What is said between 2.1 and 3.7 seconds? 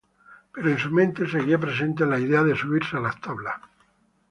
idea de subirse a las tablas.